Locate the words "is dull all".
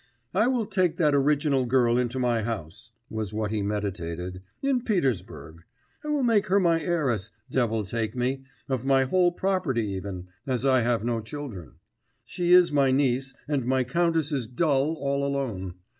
14.31-15.23